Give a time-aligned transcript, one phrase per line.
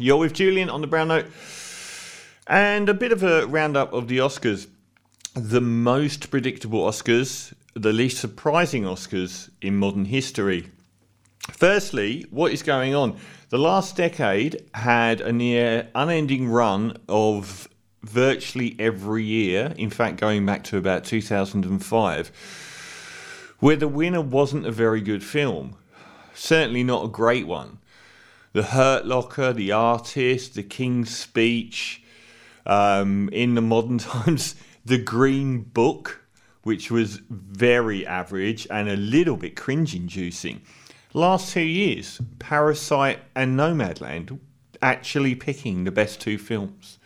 [0.00, 1.26] You're with Julian on the Brown Note.
[2.46, 4.68] And a bit of a roundup of the Oscars.
[5.34, 10.68] The most predictable Oscars, the least surprising Oscars in modern history.
[11.50, 13.16] Firstly, what is going on?
[13.48, 17.68] The last decade had a near unending run of
[18.04, 22.30] virtually every year, in fact, going back to about 2005,
[23.58, 25.74] where the winner wasn't a very good film.
[26.34, 27.78] Certainly not a great one.
[28.58, 32.02] The Hurt Locker, The Artist, The King's Speech,
[32.66, 36.24] um, in the modern times, The Green Book,
[36.64, 40.62] which was very average and a little bit cringe inducing.
[41.14, 44.40] Last two years, Parasite and Nomadland
[44.82, 46.98] actually picking the best two films.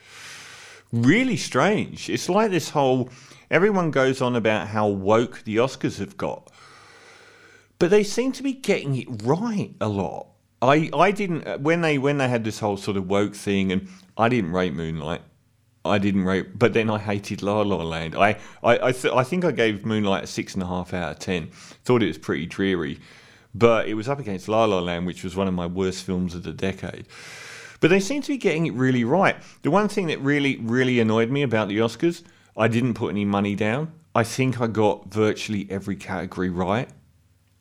[0.90, 2.08] Really strange.
[2.08, 3.10] It's like this whole
[3.50, 6.50] everyone goes on about how woke the Oscars have got.
[7.78, 10.28] But they seem to be getting it right a lot.
[10.62, 13.72] I, I didn't uh, when they when they had this whole sort of woke thing
[13.72, 15.22] and I didn't rate Moonlight.
[15.84, 18.14] I didn't rate, but then I hated La La Land.
[18.14, 21.10] I I I, th- I think I gave Moonlight a six and a half out
[21.12, 21.48] of ten.
[21.84, 23.00] Thought it was pretty dreary,
[23.52, 26.36] but it was up against La La Land, which was one of my worst films
[26.36, 27.06] of the decade.
[27.80, 29.34] But they seem to be getting it really right.
[29.62, 32.22] The one thing that really really annoyed me about the Oscars,
[32.56, 33.92] I didn't put any money down.
[34.14, 36.88] I think I got virtually every category right,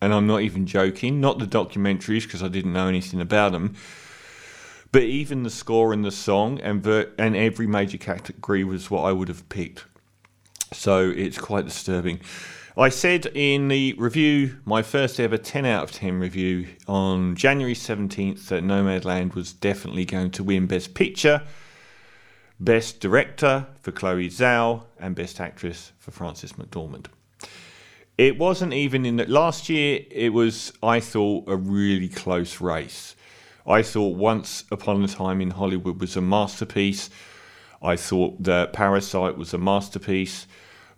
[0.01, 1.21] and I'm not even joking.
[1.21, 3.75] Not the documentaries because I didn't know anything about them
[4.91, 9.03] but even the score and the song and ver- and every major category was what
[9.03, 9.85] I would have picked.
[10.73, 12.19] So it's quite disturbing.
[12.77, 17.73] I said in the review, my first ever 10 out of 10 review on January
[17.73, 21.43] 17th, that Nomadland was definitely going to win Best Picture,
[22.59, 27.07] Best Director for Chloe Zhao, and Best Actress for Frances McDormand.
[28.17, 33.15] It wasn't even in the last year, it was, I thought, a really close race.
[33.65, 37.09] I thought Once Upon a Time in Hollywood was a masterpiece.
[37.81, 40.45] I thought that Parasite was a masterpiece.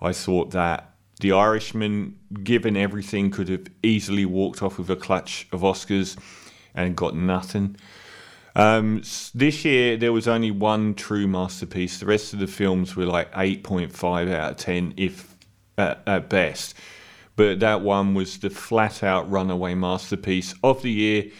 [0.02, 0.90] I thought that
[1.22, 6.18] The Irishman, given everything, could have easily walked off with a clutch of Oscars
[6.76, 7.78] and got nothing.
[8.56, 9.02] Um,
[9.34, 12.00] this year, there was only one true masterpiece.
[12.00, 15.36] The rest of the films were like 8.5 out of 10, if
[15.78, 16.76] at, at best.
[17.36, 21.32] But that one was the flat out runaway masterpiece of the year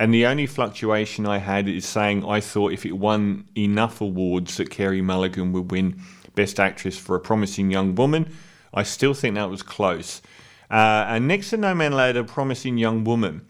[0.00, 4.56] and the only fluctuation I had is saying I thought if it won enough awards
[4.56, 6.00] that Carey Mulligan would win
[6.34, 8.32] Best Actress for a Promising Young Woman.
[8.72, 10.22] I still think that was close.
[10.70, 13.44] Uh, and next to Nomadland, a Promising Young Woman,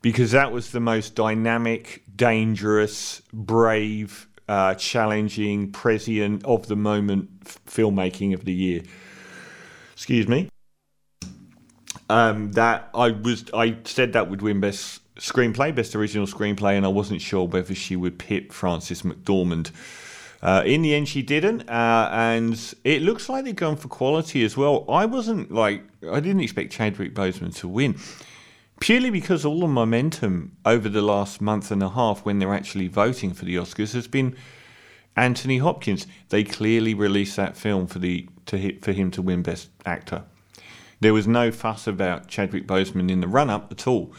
[0.00, 7.58] because that was the most dynamic, dangerous, brave, uh, challenging, prescient of the moment f-
[7.66, 8.82] filmmaking of the year.
[9.92, 10.48] Excuse me.
[12.12, 16.84] Um, that I was, I said that would win best screenplay, best original screenplay, and
[16.84, 19.70] I wasn't sure whether she would pit Frances McDormand.
[20.42, 24.44] Uh, in the end, she didn't, uh, and it looks like they're going for quality
[24.44, 24.84] as well.
[24.90, 27.98] I wasn't like I didn't expect Chadwick Boseman to win,
[28.78, 32.88] purely because all the momentum over the last month and a half, when they're actually
[32.88, 34.36] voting for the Oscars, has been
[35.16, 36.06] Anthony Hopkins.
[36.28, 40.24] They clearly released that film for the to hit for him to win Best Actor.
[41.02, 44.14] There was no fuss about Chadwick Boseman in the run up at all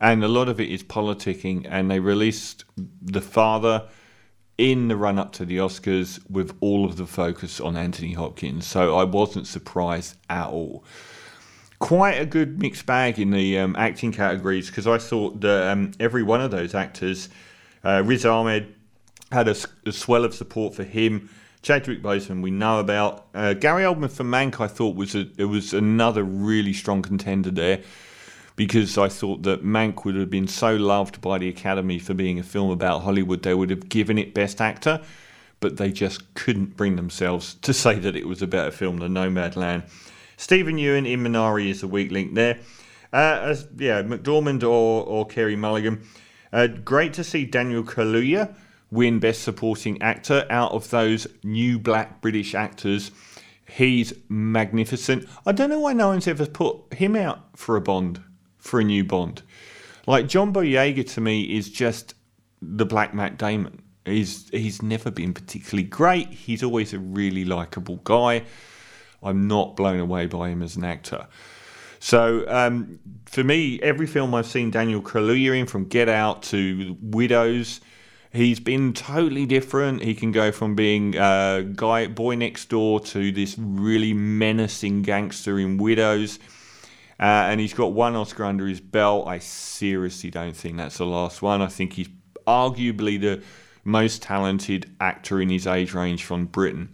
[0.00, 1.66] and a lot of it is politicking.
[1.68, 2.64] And they released
[3.02, 3.88] The Father
[4.58, 8.66] in the run up to the Oscars with all of the focus on Anthony Hopkins.
[8.66, 10.84] So I wasn't surprised at all.
[11.78, 15.92] Quite a good mixed bag in the um, acting categories because I thought that um,
[16.00, 17.28] every one of those actors,
[17.84, 18.74] uh, Riz Ahmed
[19.32, 21.30] had a, a, swell of support for him.
[21.62, 23.26] Chadwick Boseman, we know about.
[23.34, 27.50] Uh, Gary Oldman for Mank, I thought was a, it was another really strong contender
[27.50, 27.82] there
[28.56, 32.38] because I thought that Mank would have been so loved by the Academy for being
[32.38, 35.02] a film about Hollywood, they would have given it Best Actor,
[35.60, 39.12] but they just couldn't bring themselves to say that it was a better film than
[39.12, 39.84] Nomadland.
[40.38, 42.58] Steven Yeun in Minari is a weak link there.
[43.12, 46.02] Uh, as, yeah, McDormand or, or Carey Mulligan.
[46.52, 48.54] Uh, great to see Daniel Kaluuya
[48.90, 53.10] win Best Supporting Actor out of those new black British actors.
[53.68, 55.28] He's magnificent.
[55.44, 58.22] I don't know why no one's ever put him out for a Bond
[58.58, 59.42] for a new Bond.
[60.06, 62.14] Like John Boyega to me is just
[62.62, 63.82] the Black Matt Damon.
[64.04, 66.28] He's he's never been particularly great.
[66.28, 68.44] He's always a really likable guy.
[69.22, 71.26] I'm not blown away by him as an actor.
[71.98, 76.96] So um, for me, every film I've seen Daniel Kaluuya in, from Get Out to
[77.00, 77.80] Widows,
[78.36, 80.02] he's been totally different.
[80.02, 85.58] He can go from being a guy boy next door to this really menacing gangster
[85.58, 86.38] in Widows.
[87.18, 89.26] Uh, and he's got one Oscar under his belt.
[89.26, 91.62] I seriously don't think that's the last one.
[91.62, 92.10] I think he's
[92.46, 93.42] arguably the
[93.84, 96.90] most talented actor in his age range from Britain.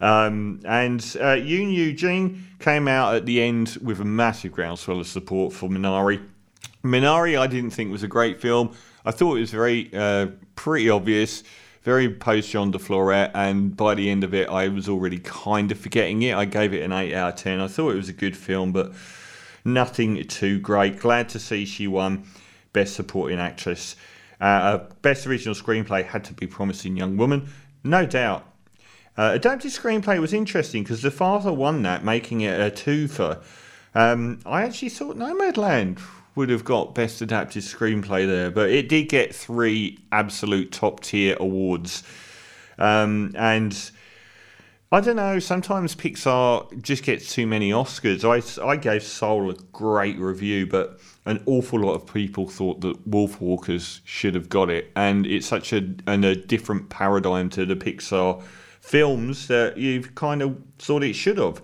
[0.00, 5.06] Um, and uh, Youn Yuh-jung came out at the end with a massive groundswell of
[5.06, 6.22] support for Minari.
[6.84, 8.76] Minari, I didn't think was a great film.
[9.08, 11.42] I thought it was very uh, pretty obvious,
[11.82, 15.72] very post Jean de Florette, and by the end of it, I was already kind
[15.72, 16.34] of forgetting it.
[16.34, 17.58] I gave it an eight out of ten.
[17.58, 18.92] I thought it was a good film, but
[19.64, 20.98] nothing too great.
[20.98, 22.24] Glad to see she won
[22.74, 23.96] Best Supporting Actress.
[24.42, 27.48] Uh, best Original Screenplay had to be Promising Young Woman,
[27.82, 28.44] no doubt.
[29.16, 33.42] Uh, adapted screenplay was interesting because the father won that, making it a twofer.
[33.94, 35.98] Um, I actually thought Nomadland
[36.38, 41.36] would have got best adapted screenplay there, but it did get three absolute top tier
[41.40, 42.04] awards.
[42.78, 43.90] Um, and
[44.92, 48.22] I don't know, sometimes Pixar just gets too many Oscars.
[48.24, 53.10] I, I gave Soul a great review, but an awful lot of people thought that
[53.10, 54.92] Wolfwalkers should have got it.
[54.94, 58.40] And it's such a, and a different paradigm to the Pixar
[58.80, 61.60] films that you've kind of thought it should have.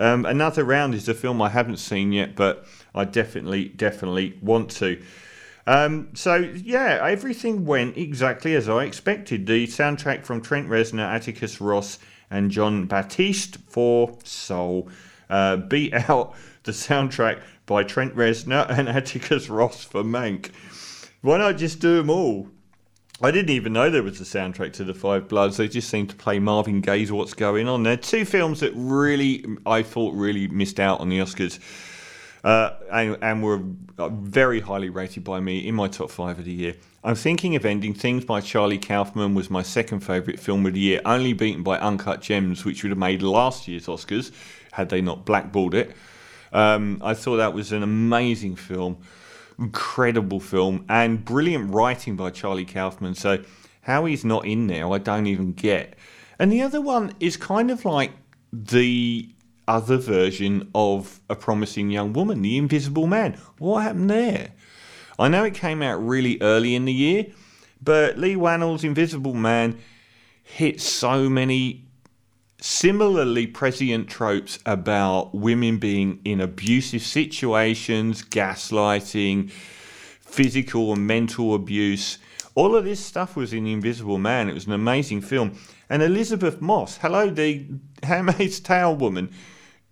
[0.00, 4.70] Um, Another Round is a film I haven't seen yet, but I definitely, definitely want
[4.72, 5.00] to.
[5.66, 9.46] Um, so yeah, everything went exactly as I expected.
[9.46, 11.98] The soundtrack from Trent Reznor, Atticus Ross,
[12.30, 14.88] and Jon Batiste for Soul
[15.28, 20.50] uh, beat out the soundtrack by Trent Reznor and Atticus Ross for Mank.
[21.20, 22.48] Why not just do them all?
[23.22, 25.58] I didn't even know there was a soundtrack to The Five Bloods.
[25.58, 27.82] They just seemed to play Marvin Gaye's What's Going On.
[27.82, 31.58] They're two films that really, I thought, really missed out on the Oscars.
[32.42, 33.60] Uh, and, and, were
[33.98, 36.74] uh, very highly rated by me in my top five of the year.
[37.04, 40.80] I'm thinking of ending things by Charlie Kaufman was my second favourite film of the
[40.80, 44.32] year, only beaten by Uncut Gems, which would have made last year's Oscars
[44.72, 45.94] had they not blackballed it.
[46.54, 48.96] Um, I thought that was an amazing film
[49.60, 53.14] incredible film and brilliant writing by Charlie Kaufman.
[53.14, 53.44] So
[53.82, 55.94] how he's not in there, I don't even get.
[56.38, 58.12] And the other one is kind of like
[58.52, 59.28] the
[59.68, 63.38] other version of A Promising Young Woman, The Invisible Man.
[63.58, 64.52] What happened there?
[65.18, 67.26] I know it came out really early in the year,
[67.82, 69.78] but Leigh Whannell's Invisible Man
[70.42, 71.84] hit so many
[72.60, 79.50] similarly prescient tropes about women being in abusive situations, gaslighting,
[80.20, 82.18] physical and mental abuse.
[82.54, 84.48] All of this stuff was in Invisible Man.
[84.48, 85.58] It was an amazing film.
[85.88, 87.66] And Elisabeth Moss, hello, the
[88.02, 89.30] Handmaid's Tale woman,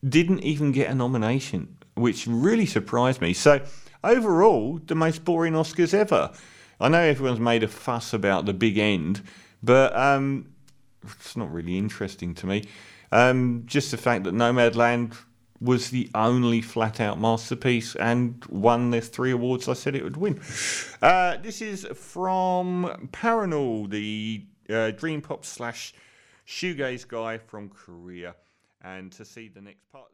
[0.07, 3.33] didn't even get a nomination, which really surprised me.
[3.33, 3.61] So,
[4.05, 6.31] overall, the most boring Oscars ever.
[6.81, 9.23] I know everyone's made a fuss about the big end,
[9.61, 10.47] but um,
[11.05, 12.65] it's not really interesting to me.
[13.13, 15.17] Um, just the fact that Nomadland
[15.61, 20.17] was the only flat out masterpiece and won the three awards I said it would
[20.17, 20.41] win.
[21.03, 25.95] Uh, this is from Parannoul, the uh, dream pop slash
[26.47, 28.35] shoegaze guy from Korea.
[28.83, 30.07] And to see the next part.